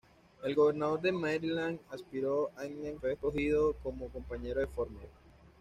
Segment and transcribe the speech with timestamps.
[0.43, 5.05] El gobernador de Maryland Spiro Agnew fue escogido como compañero de fórmula.